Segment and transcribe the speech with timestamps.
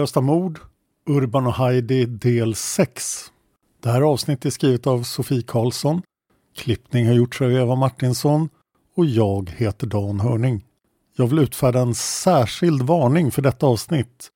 [0.00, 0.58] Olösta mord,
[1.08, 3.32] Urban och Heidi del 6.
[3.82, 6.02] Det här avsnittet är skrivet av Sofie Karlsson.
[6.56, 8.48] Klippning har gjorts av Eva Martinsson
[8.96, 10.64] och jag heter Dan Hörning.
[11.16, 14.28] Jag vill utfärda en särskild varning för detta avsnitt.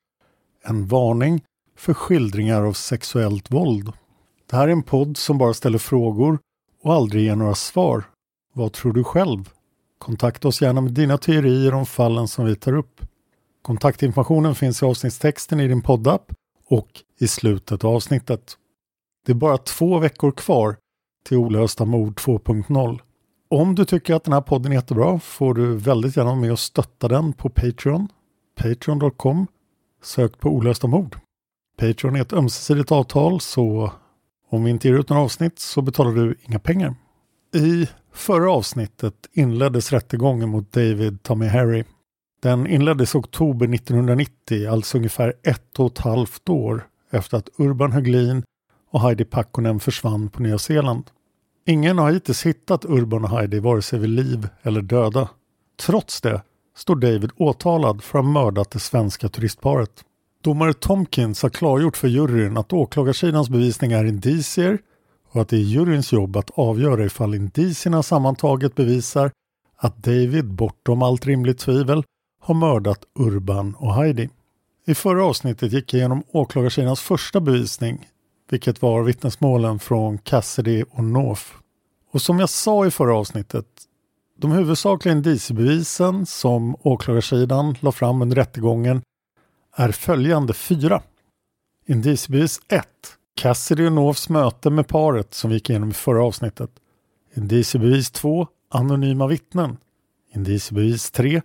[0.64, 1.42] En varning
[1.78, 3.92] för skildringar av sexuellt våld.
[4.50, 6.38] Det här är en podd som bara ställer frågor
[6.82, 8.04] och aldrig ger några svar.
[8.54, 9.50] Vad tror du själv?
[9.98, 13.00] Kontakta oss gärna med dina teorier om fallen som vi tar upp.
[13.64, 16.32] Kontaktinformationen finns i avsnittstexten i din poddapp
[16.66, 16.88] och
[17.18, 18.56] i slutet av avsnittet.
[19.26, 20.76] Det är bara två veckor kvar
[21.28, 23.00] till Olösta mord 2.0.
[23.50, 26.52] Om du tycker att den här podden är jättebra får du väldigt gärna vara med
[26.52, 28.08] och stötta den på Patreon.
[28.56, 29.46] Patreon.com
[30.02, 31.16] Sök på Olösta mord.
[31.78, 33.92] Patreon är ett ömsesidigt avtal så
[34.50, 36.94] om vi inte ger ut några avsnitt så betalar du inga pengar.
[37.54, 41.84] I förra avsnittet inleddes rättegången mot David Tommy Harry.
[42.44, 47.92] Den inleddes i oktober 1990, alltså ungefär ett och ett halvt år efter att Urban
[47.92, 48.42] Höglin
[48.90, 51.10] och Heidi Pakkonen försvann på Nya Zeeland.
[51.66, 55.28] Ingen har hittills hittat Urban och Heidi vare sig vid liv eller döda.
[55.86, 56.42] Trots det
[56.76, 60.04] står David åtalad för att ha mördat det svenska turistparet.
[60.42, 64.78] Domare Tomkins har klargjort för juryn att åklagarsidans bevisning är indicier
[65.30, 69.30] och att det är juryns jobb att avgöra ifall indicierna sammantaget bevisar
[69.76, 72.04] att David bortom allt rimligt tvivel
[72.44, 74.28] har mördat Urban och Heidi.
[74.86, 78.08] I förra avsnittet gick jag igenom åklagarsidans första bevisning,
[78.50, 81.44] vilket var vittnesmålen från Cassidy och North.
[82.12, 83.66] Och som jag sa i förra avsnittet,
[84.38, 89.02] de huvudsakliga indiciebevisen som åklagarsidan la fram under rättegången
[89.76, 91.02] är följande fyra.
[91.86, 92.86] Indiciebevis 1.
[93.36, 96.70] Cassidy och Norths möte med paret som vi gick igenom i förra avsnittet.
[97.34, 98.46] Indiciebevis 2.
[98.70, 99.76] Anonyma vittnen.
[100.34, 101.42] Indiciebevis 3.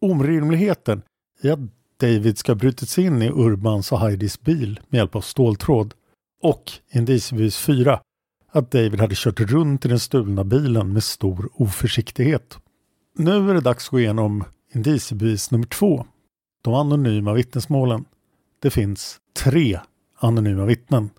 [0.00, 1.02] Orimligheten
[1.42, 1.58] i att
[2.00, 5.94] David ska ha brutit sig in i Urbans och Heidis bil med hjälp av ståltråd.
[6.42, 8.00] Och indiciebevis 4.
[8.50, 12.58] Att David hade kört runt i den stulna bilen med stor oförsiktighet.
[13.16, 14.44] Nu är det dags att gå igenom
[14.74, 16.06] indiciebevis nummer 2.
[16.62, 18.04] De anonyma vittnesmålen.
[18.60, 19.80] Det finns tre
[20.18, 21.10] anonyma vittnen.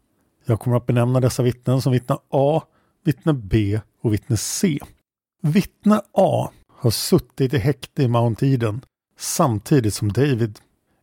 [0.45, 2.61] Jag kommer att benämna dessa vittnen som vittne A,
[3.05, 4.79] vittne B och vittne C.
[5.41, 6.49] Vittne A
[6.81, 8.81] har suttit i häkte i Mount Eden
[9.19, 10.59] samtidigt som David.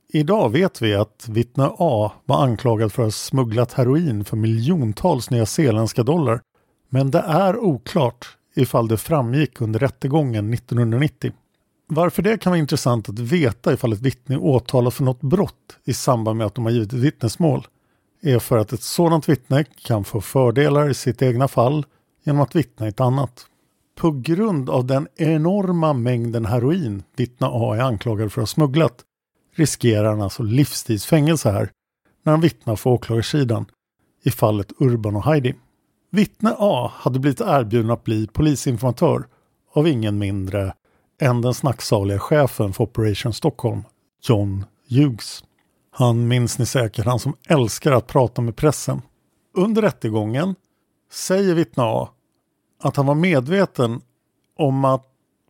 [0.09, 5.31] Idag vet vi att vittne A var anklagad för att ha smugglat heroin för miljontals
[5.31, 6.41] nyzeeländska dollar.
[6.89, 11.33] Men det är oklart ifall det framgick under rättegången 1990.
[11.87, 15.79] Varför det kan vara intressant att veta ifall ett vittne är åtalat för något brott
[15.85, 17.67] i samband med att de har givit ett vittnesmål
[18.23, 21.87] är för att ett sådant vittne kan få fördelar i sitt egna fall
[22.25, 23.47] genom att vittna i ett annat.
[24.01, 29.05] På grund av den enorma mängden heroin vittne A är anklagad för att ha smugglat
[29.55, 31.71] riskerar han alltså livstidsfängelse här
[32.23, 33.67] när han vittnar för åklagarsidan
[34.23, 35.55] i fallet Urban och Heidi.
[36.11, 39.27] Vittne A hade blivit erbjuden att bli polisinformatör
[39.73, 40.75] av ingen mindre
[41.21, 43.83] än den snacksaliga chefen för Operation Stockholm,
[44.23, 45.45] John Hughes.
[45.91, 49.03] Han minns ni säkert, han som älskar att prata med pressen.
[49.55, 50.55] Under rättegången
[51.13, 52.09] säger vittne A
[52.79, 54.01] att han var medveten
[54.57, 55.07] om att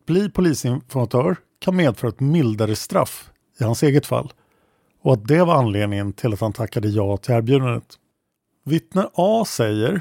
[0.07, 3.31] bli polisinformatör kan medföra ett mildare straff
[3.61, 4.33] i hans eget fall
[5.03, 7.99] och att det var anledningen till att han tackade ja till erbjudandet.
[8.65, 10.01] Vittne A säger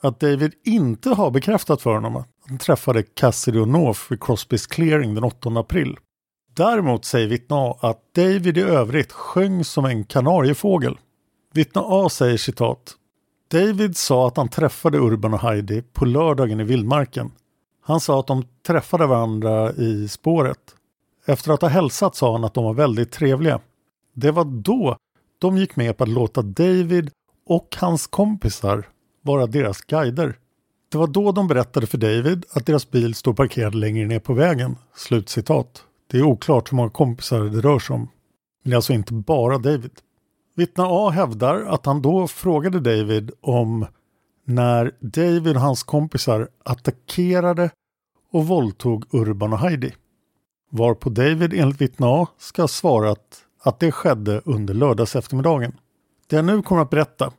[0.00, 4.66] att David inte har bekräftat för honom att han träffade Cassidy och North vid Crosbys
[4.66, 5.96] clearing den 8 april.
[6.56, 10.98] Däremot säger vittne A att David i övrigt sjöng som en kanariefågel.
[11.54, 12.96] Vittne A säger citat
[13.48, 17.30] David sa att han träffade Urban och Heidi på lördagen i vildmarken.
[17.82, 20.58] Han sa att de träffade varandra i spåret.
[21.26, 23.60] Efter att ha hälsat sa han att de var väldigt trevliga.
[24.14, 24.96] Det var då
[25.38, 27.10] de gick med på att låta David
[27.46, 28.88] och hans kompisar
[29.22, 30.38] vara deras guider.
[30.88, 34.34] Det var då de berättade för David att deras bil stod parkerad längre ner på
[34.34, 34.76] vägen.
[34.96, 35.84] Slutcitat.
[36.10, 38.00] Det är oklart hur många kompisar det rör sig om.
[38.62, 39.90] Men det är alltså inte bara David.
[40.56, 43.86] Vittne A hävdar att han då frågade David om
[44.44, 47.70] när David och hans kompisar attackerade
[48.32, 49.94] och våldtog Urban och Heidi.
[50.70, 55.72] Varpå David enligt vittne A ska ha svarat att det skedde under lördags eftermiddagen.
[56.26, 57.32] Det jag nu kommer att berätta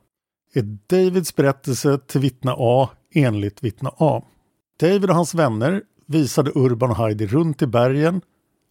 [0.54, 4.22] är Davids berättelse till vittne A enligt vittne A.
[4.80, 8.20] David och hans vänner visade Urban och Heidi runt i bergen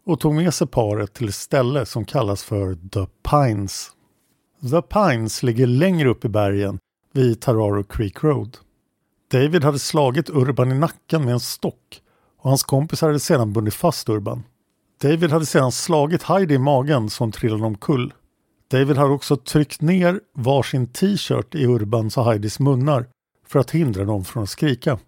[0.06, 3.92] och tog med sig paret till ett ställe som kallas för The Pines.
[4.62, 6.80] The Pines ligger längre upp i bergen
[7.14, 8.58] vid Tararo Creek Road.
[9.32, 12.02] David hade slagit Urban i nacken med en stock
[12.38, 14.44] och hans kompisar hade sedan bundit fast Urban.
[15.02, 18.14] David hade sedan slagit Heidi i magen som trillade omkull.
[18.68, 23.08] David hade också tryckt ner varsin t-shirt i Urbans och Heidis munnar
[23.48, 25.00] för att hindra dem från att skrika.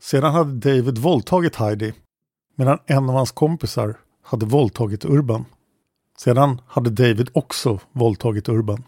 [0.00, 1.94] Sedan hade David våldtagit Heidi
[2.56, 5.44] medan en av hans kompisar hade våldtagit Urban.
[6.18, 8.84] Sedan hade David också våldtagit Urban.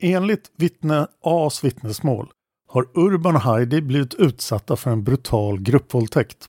[0.00, 2.30] Enligt vittne A's vittnesmål
[2.68, 6.46] har Urban och Heidi blivit utsatta för en brutal gruppvåldtäkt.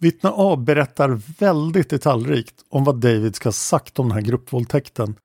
[0.00, 5.16] Vittne A berättar väldigt detaljrikt om vad David ska ha sagt om den här gruppvåldtäkten.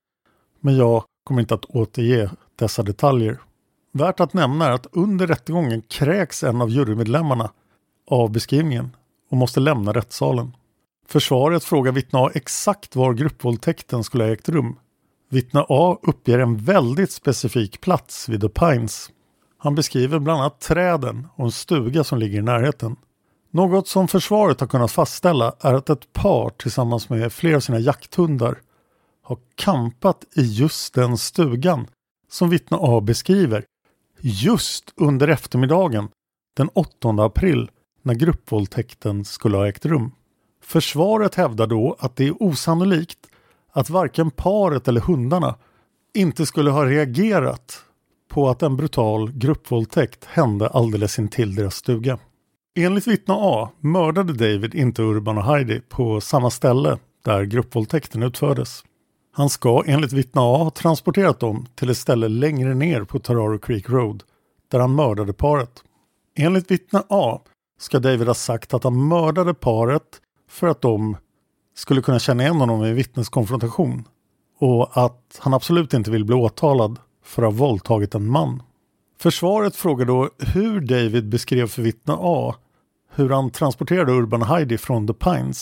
[0.60, 3.40] Men jag kommer inte att återge dessa detaljer.
[3.92, 7.52] Värt att nämna är att under rättegången kräks en av jurymedlemmarna
[8.08, 8.96] av beskrivningen
[9.32, 10.56] och måste lämna rättssalen.
[11.08, 14.76] Försvaret frågar vittne A exakt var gruppvåldtäkten skulle ha ägt rum.
[15.32, 19.10] Vittne A uppger en väldigt specifik plats vid The Pines.
[19.58, 22.96] Han beskriver bland annat träden och en stuga som ligger i närheten.
[23.52, 27.80] Något som försvaret har kunnat fastställa är att ett par tillsammans med flera av sina
[27.80, 28.58] jakthundar
[29.24, 31.88] har kampat i just den stugan
[32.30, 33.66] som vittne A beskriver
[34.22, 36.10] just under eftermiddagen
[36.58, 37.72] den 8 april
[38.04, 40.12] när gruppvåldtäkten skulle ha ägt rum.
[40.64, 43.29] Försvaret hävdar då att det är osannolikt
[43.80, 45.56] att varken paret eller hundarna
[46.14, 47.82] inte skulle ha reagerat
[48.30, 52.20] på att en brutal gruppvåldtäkt hände alldeles intill deras stuga.
[52.80, 58.84] Enligt vittne A mördade David inte Urban och Heidi på samma ställe där gruppvåldtäkten utfördes.
[59.32, 63.60] Han ska enligt vittne A ha transporterat dem till ett ställe längre ner på Tararo
[63.60, 64.24] Creek Road
[64.72, 65.84] där han mördade paret.
[66.38, 67.40] Enligt vittne A
[67.80, 71.18] ska David ha sagt att han mördade paret för att de
[71.76, 74.08] skulle kunna känna igen honom i vittneskonfrontation
[74.60, 78.64] och att han absolut inte vill bli åtalad för att ha våldtagit en man.
[79.20, 82.56] Försvaret frågar då hur David beskrev för vittne A
[83.16, 85.62] hur han transporterade Urban Heidi från The Pines.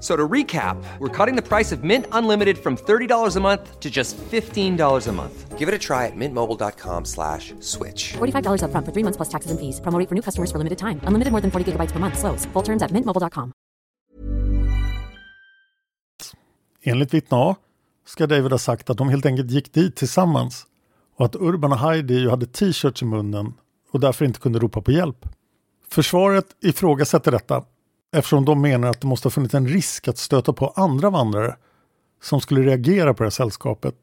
[0.00, 3.90] So to recap, we're cutting the price of Mint Unlimited from $30 a month to
[3.90, 5.58] just $15 a month.
[5.58, 8.12] Give it a try at mintmobile.com slash switch.
[8.18, 9.80] $45 upfront for three months plus taxes and fees.
[9.80, 11.00] Promo rate for new customers for limited time.
[11.02, 12.16] Unlimited more than 40 gigabytes per month.
[12.16, 12.46] Slows.
[12.52, 13.52] Full terms at mintmobile.com.
[16.82, 17.56] Enligt vittne A
[18.06, 20.66] ska David ha sagt att de helt enkelt gick dit tillsammans
[21.16, 23.54] och att Urban och Heidi ju hade t-shirts i munnen
[23.90, 25.26] och därför inte kunde ropa på hjälp.
[25.88, 27.64] Försvaret ifrågasätter detta
[28.12, 31.56] eftersom de menar att det måste ha funnits en risk att stöta på andra vandrare
[32.22, 33.94] som skulle reagera på det här sällskapet.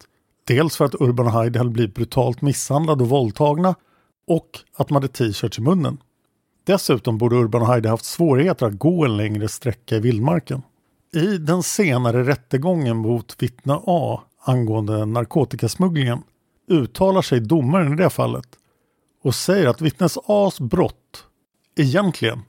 [0.47, 3.75] Dels för att Urban och Heidi hade blivit brutalt misshandlade och våldtagna
[4.27, 5.97] och att de hade t-shirts i munnen.
[6.63, 10.61] Dessutom borde Urban och Heidi haft svårigheter att gå en längre sträcka i vildmarken.
[11.13, 16.23] I den senare rättegången mot vittne A angående narkotikasmugglingen
[16.67, 18.47] uttalar sig domaren i det fallet
[19.23, 21.25] och säger att vittnes A's brott
[21.75, 22.41] egentligen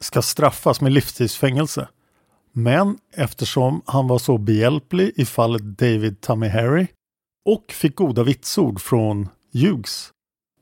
[0.00, 1.88] ska straffas med livstidsfängelse.
[2.52, 6.86] Men eftersom han var så behjälplig i fallet David Tammy Harry
[7.44, 10.12] och fick goda vitsord från Hughes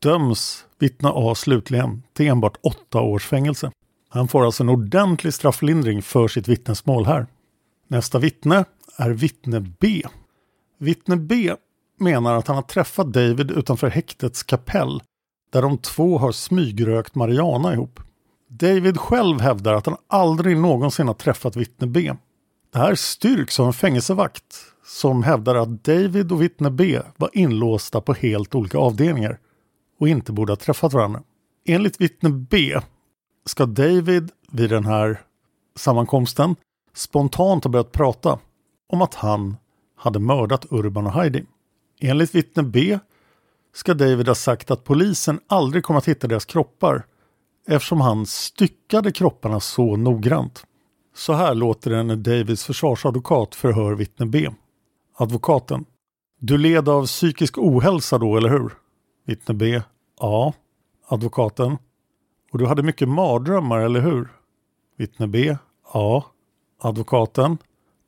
[0.03, 3.71] döms vittne A slutligen till enbart åtta års fängelse.
[4.09, 7.27] Han får alltså en ordentlig strafflindring för sitt vittnesmål här.
[7.89, 8.65] Nästa vittne
[8.97, 10.03] är vittne B.
[10.79, 11.55] Vittne B
[11.99, 15.03] menar att han har träffat David utanför häktets kapell
[15.53, 18.01] där de två har smygrökt marijuana ihop.
[18.59, 22.13] David själv hävdar att han aldrig någonsin har träffat vittne B.
[22.73, 24.57] Det här styrks av en fängelsevakt
[24.87, 29.39] som hävdar att David och vittne B var inlåsta på helt olika avdelningar
[30.01, 31.23] och inte borde ha träffat varandra.
[31.67, 32.81] Enligt vittne B
[33.47, 35.21] ska David vid den här
[35.77, 36.57] sammankomsten
[36.95, 38.39] spontant ha börjat prata
[38.89, 39.57] om att han
[39.97, 41.45] hade mördat Urban och Heidi.
[42.01, 42.99] Enligt vittne B
[43.75, 47.05] ska David ha sagt att polisen aldrig kommer att hitta deras kroppar
[47.67, 50.65] eftersom han styckade kropparna så noggrant.
[51.15, 54.49] Så här låter det när Davids försvarsadvokat förhör vittne B.
[55.17, 55.85] Advokaten.
[56.41, 58.73] Du led av psykisk ohälsa då, eller hur?
[59.27, 59.83] Vittne B.
[60.21, 60.53] Ja.
[61.07, 61.79] Advokaten.
[62.53, 64.29] Och du hade mycket mardrömmar, eller hur?
[64.99, 65.57] Vittne B.
[65.93, 66.25] Ja.
[66.81, 67.59] Advokaten.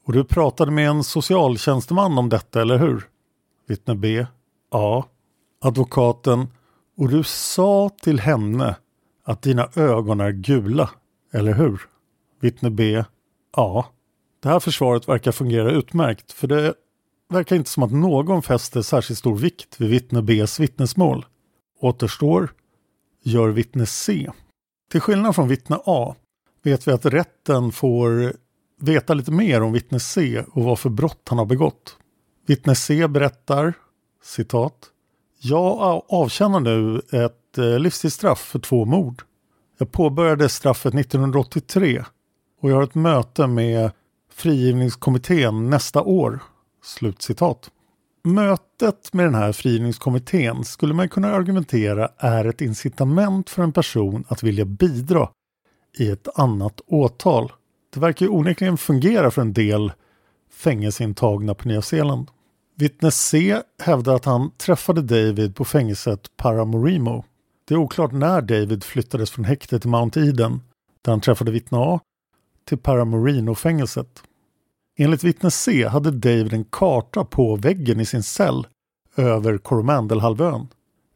[0.06, 3.08] Och du pratade med en socialtjänsteman om detta, eller hur?
[3.68, 4.26] Vittne B.
[4.70, 5.04] Ja.
[5.60, 6.48] Advokaten.
[6.96, 8.76] Och du sa till henne
[9.26, 10.90] att dina ögon är gula,
[11.33, 11.80] eller hur?
[12.40, 13.04] Vittne B.
[13.56, 13.87] Ja.
[14.42, 16.75] Det här försvaret verkar fungera utmärkt för det
[17.28, 21.26] verkar inte som att någon fäster särskilt stor vikt vid vittne Bs vittnesmål.
[21.80, 22.52] Återstår
[23.23, 24.30] gör vittne C.
[24.90, 26.14] Till skillnad från vittne A
[26.62, 28.33] vet vi att rätten får
[28.80, 31.97] veta lite mer om vittne C och vad för brott han har begått.
[32.47, 33.75] Vittne C berättar,
[34.23, 34.90] citat,
[35.40, 39.22] Jag avtjänar nu ett eh, livstidsstraff för två mord.
[39.78, 42.04] Jag påbörjade straffet 1983
[42.60, 43.90] och jag har ett möte med
[44.32, 46.42] frigivningskommittén nästa år.
[46.84, 47.70] Slutcitat.
[48.25, 54.25] Mötet med den här frigivningskommittén skulle man kunna argumentera är ett incitament för en person
[54.28, 55.28] att vilja bidra
[55.98, 57.52] i ett annat åtal.
[57.94, 59.92] Det verkar ju onekligen fungera för en del
[60.50, 62.30] fängelseintagna på Nya Zeeland.
[62.75, 67.25] Vittne C hävdar att han träffade David på fängelset Paramorimo.
[67.68, 70.61] Det är oklart när David flyttades från häktet till Mount Eden
[71.02, 72.00] där han träffade vittne A
[72.64, 74.23] till Paramorino-fängelset.
[74.99, 78.66] Enligt vittne C hade David en karta på väggen i sin cell
[79.16, 80.68] över Coromandelhalvön.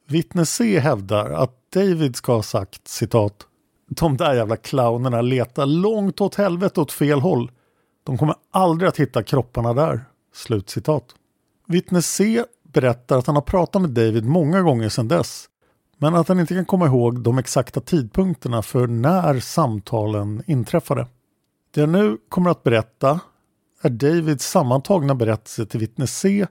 [0.08, 3.46] Vittne C hävdar att David ska ha sagt citat
[3.88, 7.50] De där jävla clownerna letar långt åt helvete åt fel håll.
[8.04, 10.04] De kommer aldrig att hitta kropparna där.
[10.34, 11.04] Slutcitat.
[11.66, 15.49] Vittne C berättar att han har pratat med David många gånger sedan dess
[16.02, 21.06] men att han inte kan komma ihåg de exakta tidpunkterna för när samtalen inträffade.
[21.74, 23.20] Det jag nu kommer att berätta
[23.82, 26.46] är Davids sammantagna berättelse till vittne C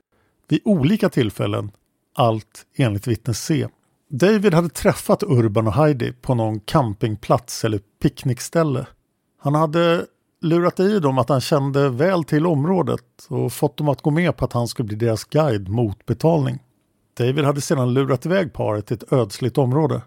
[0.48, 1.72] vid olika tillfällen,
[2.15, 3.68] allt enligt vittne C.
[4.10, 8.88] David hade träffat Urban och Heidi på någon campingplats eller picknickställe.
[9.39, 10.06] Han hade
[10.41, 14.38] lurat i dem att han kände väl till området och fått dem att gå med
[14.38, 16.60] på att han skulle bli deras guide mot betalning.
[17.20, 20.02] David hade sedan lurat iväg paret till ett ödsligt område.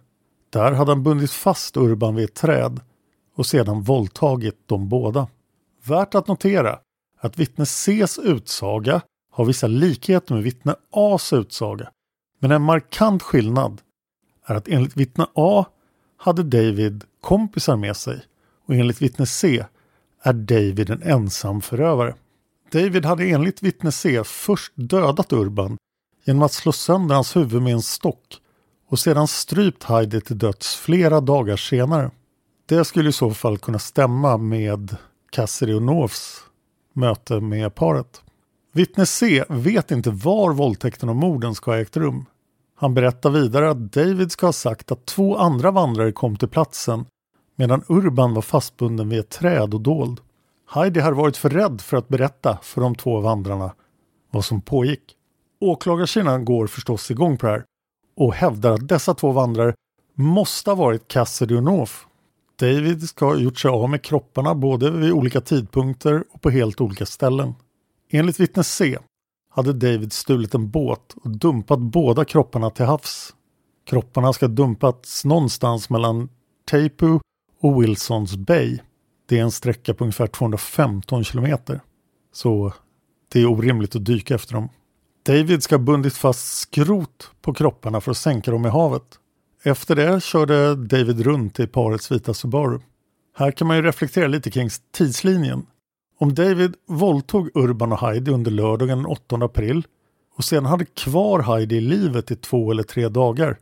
[0.50, 2.80] Där hade han bundit fast Urban vid ett träd
[3.34, 5.28] och sedan våldtagit dem båda.
[5.84, 6.78] Värt att notera
[7.20, 9.00] att vittne Cs utsaga
[9.30, 11.90] har vissa likheter med vittne As utsaga.
[12.38, 13.80] Men en markant skillnad
[14.46, 15.66] är att enligt vittne A
[16.16, 18.20] hade David kompisar med sig
[18.66, 19.64] och enligt vittne C
[20.22, 22.14] är David en ensam förövare.
[22.70, 25.76] David hade enligt vittne C först dödat Urban
[26.24, 28.40] genom att slå sönder hans huvud med en stock
[28.88, 32.10] och sedan strypt Heidi till döds flera dagar senare.
[32.66, 34.96] Det skulle i så fall kunna stämma med
[35.30, 36.40] Cassidy och Norths
[36.92, 38.22] möte med paret.
[38.72, 42.24] Vittne C vet inte var våldtäkten och morden ska ha ägt rum.
[42.76, 47.04] Han berättar vidare att David ska ha sagt att två andra vandrare kom till platsen
[47.56, 50.20] medan Urban var fastbunden vid ett träd och dold.
[50.70, 53.74] Heidi har varit för rädd för att berätta för de två vandrarna
[54.30, 55.16] vad som pågick.
[55.62, 57.64] Åklagarsidan går förstås igång på det här
[58.16, 59.74] och hävdar att dessa två vandrare
[60.14, 61.92] måste ha varit Cassidy och North.
[62.58, 66.80] David ska ha gjort sig av med kropparna både vid olika tidpunkter och på helt
[66.80, 67.54] olika ställen.
[68.10, 68.98] Enligt vittne C
[69.50, 73.34] hade David stulit en båt och dumpat båda kropparna till havs.
[73.86, 76.28] Kropparna ska ha dumpats någonstans mellan
[76.70, 77.18] Taipu
[77.60, 78.78] och Wilsons Bay.
[79.28, 81.80] Det är en sträcka på ungefär 215 kilometer.
[82.32, 82.72] Så
[83.32, 84.68] det är orimligt att dyka efter dem.
[85.22, 89.18] David ska ha bundit fast skrot på kropparna för att sänka dem i havet.
[89.62, 92.80] Efter det körde David runt i parets vita Subaru.
[93.36, 95.66] Här kan man ju reflektera lite kring tidslinjen.
[96.18, 99.86] Om David våldtog Urban och Heidi under lördagen den 8 april
[100.36, 103.58] och sedan hade kvar Heidi i livet i två eller tre dagar.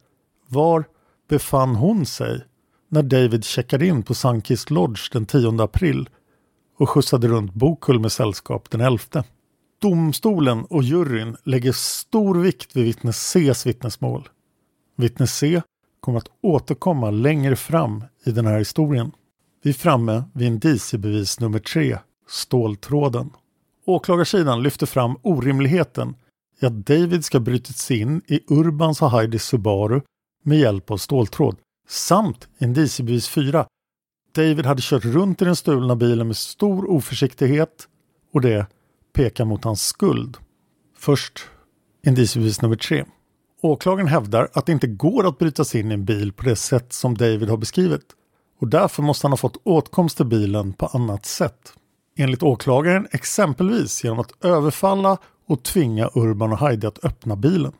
[0.48, 0.84] Var
[1.28, 2.44] befann hon sig
[2.88, 6.08] när David checkade in på Sunkist Lodge den 10 april
[6.78, 9.24] och skjutsade runt Bokull med sällskap den 11?
[9.80, 14.28] Domstolen och juryn lägger stor vikt vid vittne Cs vittnesmål.
[14.96, 15.62] Vittne C
[16.00, 19.12] kommer att återkomma längre fram i den här historien.
[19.62, 23.30] Vi är framme vid indiciebevis nummer tre, ståltråden.
[23.84, 26.14] Åklagarsidan lyfter fram orimligheten
[26.60, 30.00] i att David ska brutit sig in i Urbans och Heidis Subaru
[30.42, 31.56] med hjälp av ståltråd
[31.88, 33.66] samt indiciebevis 4.
[34.34, 37.88] David hade kört runt i den stulna bilen med stor oförsiktighet
[38.32, 38.66] och det
[39.12, 40.36] pekar mot hans skuld.
[40.98, 41.40] Först
[42.06, 43.04] indiciebevis nummer 3.
[43.62, 46.56] Åklagaren hävdar att det inte går att bryta sig in i en bil på det
[46.56, 48.06] sätt som David har beskrivit
[48.60, 51.72] och därför måste han ha fått åtkomst till bilen på annat sätt.
[52.16, 57.72] Enligt åklagaren exempelvis genom att överfalla och tvinga Urban och Heidi att öppna bilen.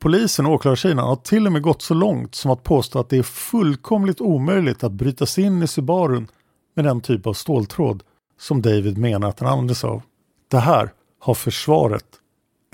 [0.00, 3.18] Polisen och åklagarsidan har till och med gått så långt som att påstå att det
[3.18, 6.28] är fullkomligt omöjligt att bryta sig in i Subarun
[6.74, 8.02] med den typ av ståltråd
[8.40, 10.02] som David menar att han använde sig av.
[10.52, 12.06] Det här har försvaret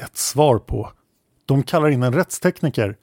[0.02, 0.92] ett svar på.
[1.46, 2.96] De kallar in en rättstekniker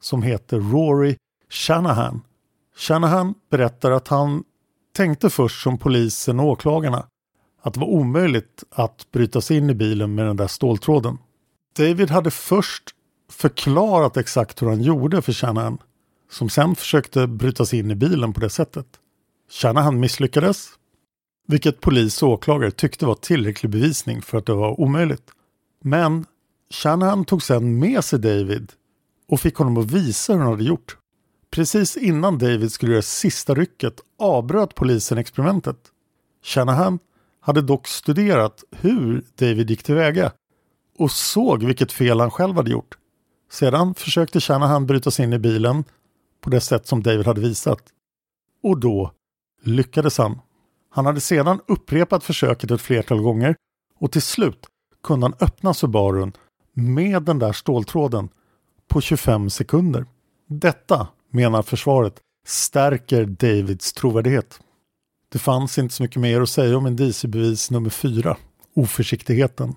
[0.00, 1.16] som heter Rory
[1.50, 2.22] Shanahan.
[2.76, 4.44] Shanahan berättar att han
[4.96, 7.06] tänkte först som polisen och åklagarna
[7.62, 11.18] att det var omöjligt att bryta sig in i bilen med den där ståltråden.
[11.76, 12.90] David hade först
[13.30, 15.78] förklarat exakt hur han gjorde för Shanahan
[16.30, 18.86] som sen försökte bryta sig in i bilen på det sättet.
[19.50, 20.68] Shanahan misslyckades,
[21.48, 25.30] vilket polis och åklagare tyckte var tillräcklig bevisning för att det var omöjligt.
[25.84, 26.26] Men
[26.70, 28.72] Shanahan tog sen med sig David
[29.28, 30.96] och fick honom att visa hur han hade gjort.
[31.50, 35.78] Precis innan David skulle göra sista rycket avbröt polisen experimentet.
[36.44, 36.98] Shanahan
[37.40, 40.32] hade dock studerat hur David gick tillväga
[40.98, 42.98] och såg vilket fel han själv hade gjort.
[43.50, 45.84] Sedan försökte Shanahan bryta sig in i bilen
[46.40, 47.82] på det sätt som David hade visat.
[48.62, 49.12] Och då
[49.62, 50.38] lyckades han.
[50.94, 53.56] Han hade sedan upprepat försöket ett flertal gånger
[53.98, 54.66] och till slut
[55.02, 56.32] kunde han öppna Subarun
[56.74, 58.28] med den där ståltråden
[58.88, 60.06] på 25 sekunder.
[60.48, 64.60] Detta, menar försvaret, stärker Davids trovärdighet.
[65.32, 68.36] Det fanns inte så mycket mer att säga om indiciebevis nummer 4,
[68.74, 69.74] oförsiktigheten.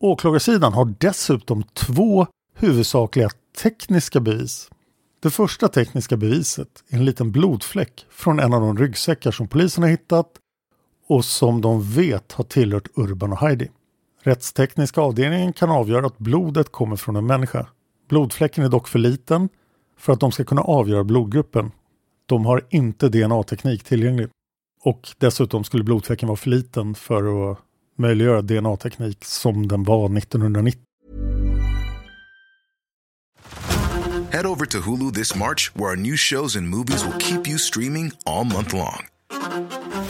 [0.00, 3.30] Åklagarsidan har dessutom två huvudsakliga
[3.62, 4.70] tekniska bevis.
[5.20, 9.82] Det första tekniska beviset är en liten blodfläck från en av de ryggsäckar som polisen
[9.82, 10.38] har hittat
[11.12, 13.70] och som de vet har tillhört Urban och Heidi.
[14.22, 17.66] Rättstekniska avdelningen kan avgöra att blodet kommer från en människa.
[18.08, 19.48] Blodfläcken är dock för liten
[19.98, 21.70] för att de ska kunna avgöra blodgruppen.
[22.26, 24.28] De har inte DNA-teknik tillgänglig.
[24.84, 27.58] Och dessutom skulle blodfläcken vara för liten för att
[27.98, 30.80] möjliggöra DNA-teknik som den var 1990.
[34.32, 37.58] Head over to Hulu this March, where our new shows and movies will keep you
[37.58, 39.11] streaming all month long.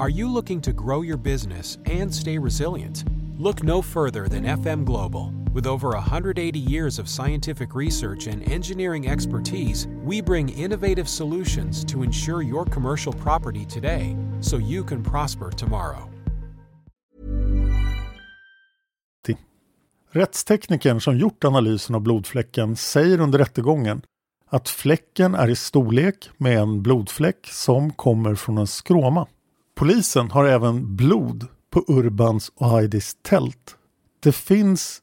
[0.00, 3.04] Are you looking to grow your business and stay resilient?
[3.36, 5.32] Look no further than FM Global.
[5.52, 12.04] With over 180 years of scientific research and engineering expertise, we bring innovative solutions to
[12.04, 16.08] ensure your commercial property today so you can prosper tomorrow.
[20.12, 24.02] Rättsteknikern som gjort analysen av blodfläcken säger under rättegången
[24.46, 29.26] att fläcken är i storlek med en blodfläck som kommer från en skråma.
[29.78, 33.76] Polisen har även blod på Urbans och Heidis tält.
[34.20, 35.02] Det finns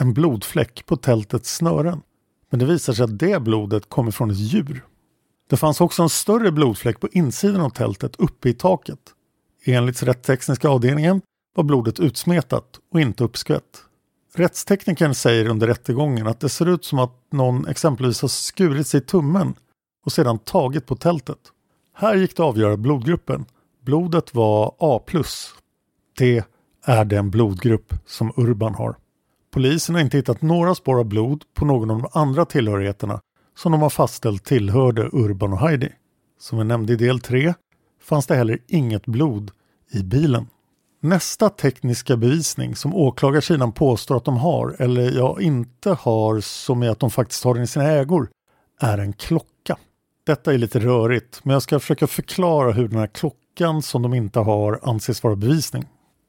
[0.00, 2.02] en blodfläck på tältets snören.
[2.50, 4.84] Men det visar sig att det blodet kommer från ett djur.
[5.50, 8.98] Det fanns också en större blodfläck på insidan av tältet uppe i taket.
[9.64, 11.22] Enligt rättstekniska avdelningen
[11.56, 13.84] var blodet utsmetat och inte uppskvätt.
[14.34, 19.00] Rättsteknikern säger under rättegången att det ser ut som att någon exempelvis har skurit sig
[19.00, 19.54] i tummen
[20.04, 21.38] och sedan tagit på tältet.
[21.94, 23.46] Här gick det att avgöra blodgruppen.
[23.90, 25.00] Blodet var A+.
[26.18, 26.44] Det
[26.84, 28.96] är den blodgrupp som Urban har.
[29.52, 33.20] Polisen har inte hittat några spår av blod på någon av de andra tillhörigheterna
[33.56, 35.88] som de har fastställt tillhörde Urban och Heidi.
[36.40, 37.54] Som vi nämnde i del 3
[38.02, 39.50] fanns det heller inget blod
[39.92, 40.46] i bilen.
[41.00, 46.90] Nästa tekniska bevisning som åklagarsidan påstår att de har, eller jag inte har, som är
[46.90, 48.28] att de faktiskt har den i sina ägor,
[48.80, 49.76] är en klocka.
[50.26, 53.39] Detta är lite rörigt, men jag ska försöka förklara hur den här klockan
[53.82, 55.84] som de inte har anses vara bevisning.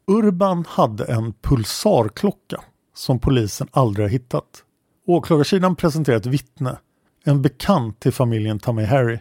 [0.08, 2.62] Urban hade en pulsarklocka
[2.96, 4.64] som polisen aldrig har hittat.
[5.08, 6.78] Åklagarsidan presenterar ett vittne,
[7.24, 9.20] en bekant till familjen Tammy Harry,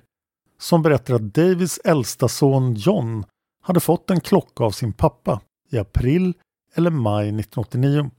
[0.60, 3.24] som berättar att Davids äldsta son John
[3.62, 6.34] hade fått en klocka av sin pappa i april
[6.74, 8.10] eller maj 1989.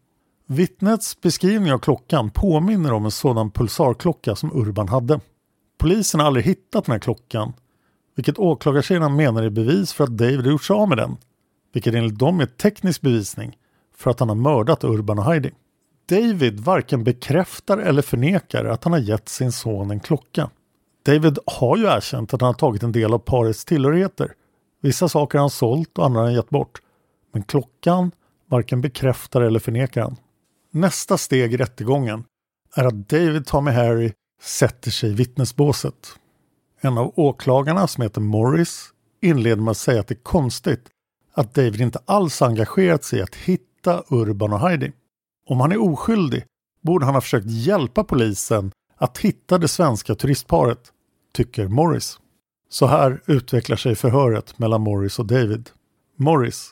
[0.48, 5.20] Vittnets beskrivning av klockan påminner om en sådan pulsarklocka som Urban hade.
[5.80, 7.54] Polisen har aldrig hittat den här klockan,
[8.16, 11.18] vilket åklagarsidan menar är bevis för att David har gjort sig av med den,
[11.74, 13.58] vilket enligt dem är teknisk bevisning
[13.98, 15.52] för att han har mördat Urban och Heidi.
[16.10, 20.50] David varken bekräftar eller förnekar att han har gett sin son en klocka.
[21.06, 24.34] David har ju erkänt att han har tagit en del av parets tillhörigheter.
[24.82, 26.82] Vissa saker har han sålt och andra har han gett bort.
[27.34, 28.12] Men klockan
[28.50, 30.16] varken bekräftar eller förnekar han.
[30.72, 32.24] Nästa steg i rättegången
[32.76, 36.16] är att David Tommy Harry sätter sig i vittnesbåset.
[36.84, 40.90] En av åklagarna som heter Morris inleder med att säga att det är konstigt
[41.34, 44.92] att David inte alls engagerat sig i att hitta Urban och Heidi.
[45.48, 46.44] Om han är oskyldig
[46.82, 50.92] borde han ha försökt hjälpa polisen att hitta det svenska turistparet,
[51.34, 52.20] tycker Morris.
[52.70, 55.70] Så här utvecklar sig förhöret mellan Morris och David.
[56.18, 56.72] Morris,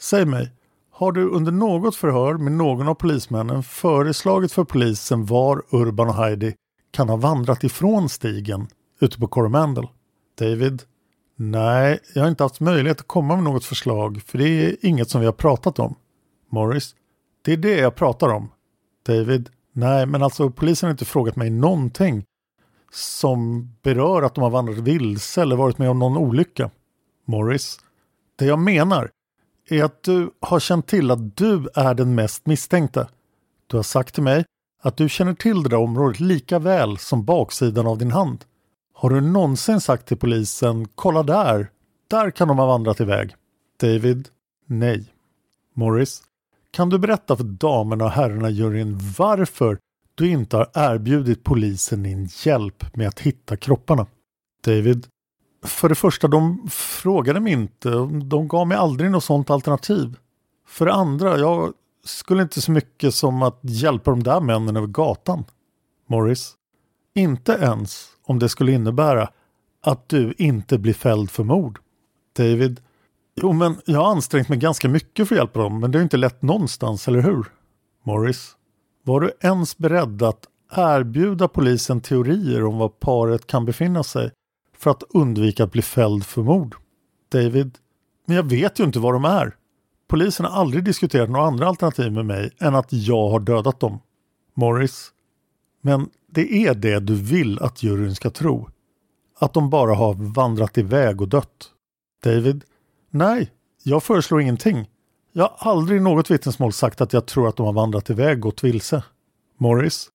[0.00, 0.52] säg mig,
[0.90, 6.14] har du under något förhör med någon av polismännen föreslagit för polisen var Urban och
[6.14, 6.54] Heidi
[6.90, 8.68] kan ha vandrat ifrån stigen
[9.00, 9.86] ute på Coromandel?
[10.38, 10.82] David,
[11.36, 15.10] nej, jag har inte haft möjlighet att komma med något förslag för det är inget
[15.10, 15.94] som vi har pratat om.
[16.50, 16.94] Morris,
[17.42, 18.50] det är det jag pratar om.
[19.06, 22.24] David, nej men alltså polisen har inte frågat mig någonting
[22.92, 26.70] som berör att de har vandrat vilse eller varit med om någon olycka.
[27.24, 27.80] Morris,
[28.36, 29.10] det jag menar
[29.68, 33.08] är att du har känt till att du är den mest misstänkta.
[33.66, 34.44] Du har sagt till mig
[34.82, 38.44] att du känner till det där området lika väl som baksidan av din hand.
[39.00, 41.70] Har du någonsin sagt till polisen, kolla där,
[42.08, 43.34] där kan de ha vandrat iväg?
[43.80, 44.28] David,
[44.66, 45.12] nej.
[45.74, 46.22] Morris,
[46.70, 49.78] kan du berätta för damerna och herrarna i juryn varför
[50.14, 54.06] du inte har erbjudit polisen din hjälp med att hitta kropparna?
[54.64, 55.06] David,
[55.64, 57.90] för det första, de frågade mig inte.
[58.24, 60.16] De gav mig aldrig något sådant alternativ.
[60.66, 61.72] För det andra, jag
[62.04, 65.44] skulle inte så mycket som att hjälpa de där männen över gatan.
[66.06, 66.57] Morris,
[67.18, 69.30] inte ens om det skulle innebära
[69.82, 71.78] att du inte blir fälld för mord.
[72.36, 72.80] David,
[73.42, 76.02] Jo, men jag har ansträngt mig ganska mycket för att hjälpa dem, men det är
[76.02, 77.46] inte lätt någonstans, eller hur?
[78.02, 78.56] Morris,
[79.04, 84.30] var du ens beredd att erbjuda polisen teorier om var paret kan befinna sig
[84.76, 86.76] för att undvika att bli fälld för mord?
[87.28, 87.78] David,
[88.26, 89.56] men jag vet ju inte var de är.
[90.08, 94.00] Polisen har aldrig diskuterat några andra alternativ med mig än att jag har dödat dem.
[94.54, 95.12] Morris,
[95.82, 98.68] men det är det du vill att juryn ska tro.
[99.38, 101.70] Att de bara har vandrat iväg och dött.
[102.24, 102.64] David,
[103.10, 103.50] nej,
[103.82, 104.88] jag föreslår ingenting.
[105.32, 108.36] Jag har aldrig i något vittnesmål sagt att jag tror att de har vandrat iväg
[108.36, 109.02] och gått vilse.
[109.58, 110.10] Morris,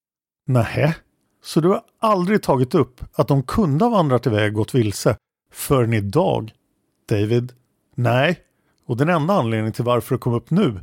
[0.47, 0.95] nähä,
[1.43, 5.17] så du har aldrig tagit upp att de kunde ha vandrat iväg och gått vilse
[5.52, 6.52] förrän idag?
[7.10, 7.54] David,
[7.95, 8.39] nej,
[8.86, 10.80] och den enda anledningen till varför det kom upp nu,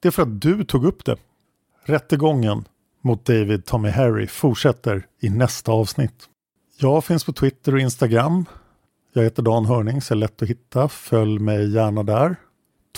[0.00, 1.16] det är för att du tog upp det.
[1.82, 2.64] Rättegången
[3.02, 6.28] mot David Tommy Harry fortsätter i nästa avsnitt.
[6.80, 8.44] Jag finns på Twitter och Instagram.
[9.12, 10.88] Jag heter Dan Hörning så är lätt att hitta.
[10.88, 12.36] Följ mig gärna där.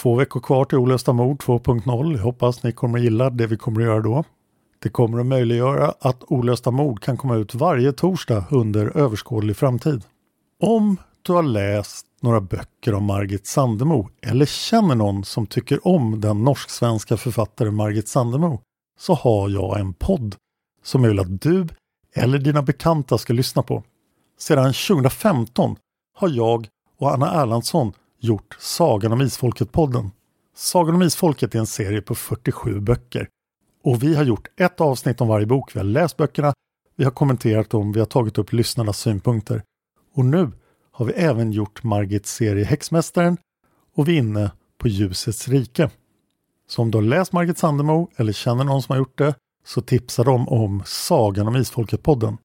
[0.02, 2.16] Två veckor kvar till Olösta mord 2.0.
[2.16, 4.24] Jag hoppas ni kommer att gilla det vi kommer att göra då.
[4.82, 10.04] Det kommer att möjliggöra att Olösta mord kan komma ut varje torsdag under överskådlig framtid.
[10.62, 16.20] Om du har läst några böcker om Margit Sandemo eller känner någon som tycker om
[16.20, 18.60] den norsk-svenska författaren Margit Sandemo
[19.00, 20.36] så har jag en podd
[20.82, 21.68] som jag vill att du
[22.14, 23.82] eller dina bekanta ska lyssna på.
[24.38, 25.76] Sedan 2015
[26.14, 30.10] har jag och Anna Erlandsson gjort Sagan om Isfolket-podden.
[30.54, 33.28] Sagan om Isfolket är en serie på 47 böcker
[33.84, 35.76] och vi har gjort ett avsnitt om varje bok.
[35.76, 36.52] Vi har läst böckerna,
[36.96, 39.62] vi har kommenterat dem, vi har tagit upp lyssnarnas synpunkter.
[40.14, 40.50] Och nu
[40.90, 43.36] har vi även gjort Margits serie Häxmästaren
[43.94, 45.90] och vi är inne på Ljusets rike.
[46.70, 49.34] Så om du har läst Margit Sandemo eller känner någon som har gjort det
[49.66, 52.36] så tipsar de om Sagan om Isfolket-podden.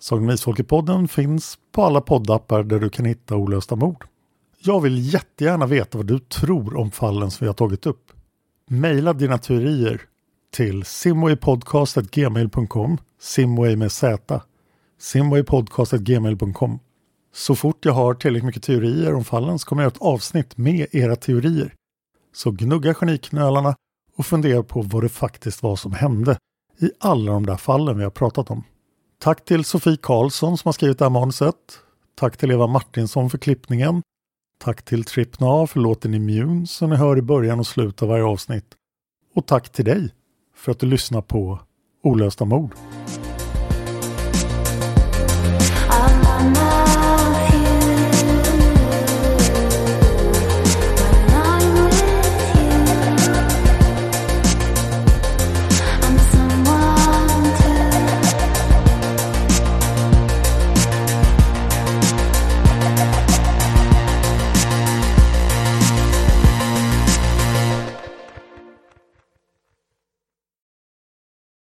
[0.00, 4.04] Sagan om Isfolket-podden finns på alla poddappar där du kan hitta olösta mord.
[4.58, 8.12] Jag vill jättegärna veta vad du tror om fallen som vi har tagit upp.
[8.70, 10.00] Maila dina teorier
[10.50, 14.40] till simwaypodcast.gmail.com Simway med Z
[15.00, 16.78] simwaypodcast.gmail.com
[17.34, 20.56] Så fort jag har tillräckligt mycket teorier om fallen så kommer jag göra ett avsnitt
[20.56, 21.74] med era teorier.
[22.32, 23.74] Så gnugga geniknölarna
[24.16, 26.38] och fundera på vad det faktiskt var som hände
[26.80, 28.64] i alla de där fallen vi har pratat om.
[29.18, 31.54] Tack till Sofie Karlsson som har skrivit det här manuset.
[32.14, 34.02] Tack till Eva Martinsson för klippningen.
[34.58, 38.24] Tack till Tripna för låten Immune som ni hör i början och slutet av varje
[38.24, 38.74] avsnitt.
[39.34, 40.14] Och tack till dig
[40.54, 41.58] för att du lyssnar på
[42.02, 42.74] Olösta mord.